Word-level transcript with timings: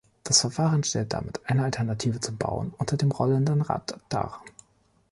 Das 0.23 0.41
Verfahren 0.41 0.83
stellt 0.83 1.13
damit 1.13 1.47
eine 1.47 1.63
Alternative 1.63 2.19
zum 2.19 2.35
Bauen 2.35 2.73
unter 2.79 2.97
dem 2.97 3.11
rollenden 3.11 3.61
Rad 3.61 3.99
dar. 4.09 4.43